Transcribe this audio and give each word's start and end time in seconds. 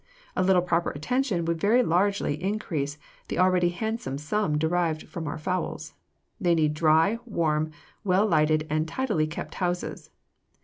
A 0.35 0.41
little 0.41 0.63
proper 0.63 0.89
attention 0.89 1.45
would 1.45 1.59
very 1.61 1.83
largely 1.83 2.41
increase 2.41 2.97
the 3.27 3.37
already 3.37 3.69
handsome 3.69 4.17
sum 4.17 4.57
derived 4.57 5.03
from 5.07 5.27
our 5.27 5.37
fowls. 5.37 5.93
They 6.39 6.55
need 6.55 6.73
dry, 6.73 7.19
warm, 7.23 7.69
well 8.03 8.25
lighted, 8.25 8.65
and 8.67 8.87
tidily 8.87 9.27
kept 9.27 9.53
houses. 9.53 10.09